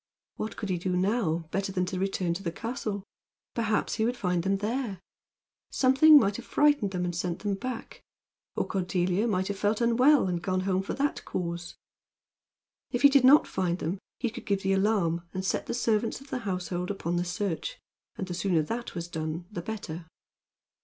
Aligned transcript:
What 0.37 0.57
could 0.57 0.69
he 0.69 0.79
now 0.89 1.23
do 1.35 1.45
better 1.51 1.71
than 1.71 1.85
to 1.85 1.99
return 1.99 2.33
to 2.33 2.41
the 2.41 2.51
castle? 2.51 3.03
Perhaps 3.53 3.93
he 3.93 4.03
would 4.03 4.17
find 4.17 4.41
them 4.41 4.57
there. 4.57 4.99
Something 5.69 6.17
might 6.19 6.37
have 6.37 6.45
frightened 6.45 6.89
them 6.89 7.05
and 7.05 7.15
sent 7.15 7.37
them 7.37 7.53
back; 7.53 8.01
or 8.55 8.65
Cordelia 8.65 9.27
might 9.27 9.47
have 9.49 9.59
felt 9.59 9.79
unwell 9.79 10.27
and 10.27 10.41
gone 10.41 10.61
home 10.61 10.81
for 10.81 10.95
that 10.95 11.23
cause. 11.23 11.75
If 12.89 13.03
he 13.03 13.09
did 13.09 13.23
not 13.23 13.45
find 13.45 13.77
them 13.77 13.99
he 14.17 14.31
could 14.31 14.47
give 14.47 14.63
the 14.63 14.73
alarm 14.73 15.21
and 15.35 15.45
set 15.45 15.67
the 15.67 15.73
servants 15.75 16.19
of 16.19 16.31
the 16.31 16.39
household 16.39 16.89
upon 16.89 17.17
the 17.17 17.23
search. 17.23 17.77
And 18.15 18.27
the 18.27 18.33
sooner 18.33 18.63
that 18.63 18.95
was 18.95 19.07
done 19.07 19.45
the 19.51 19.61
better. 19.61 20.07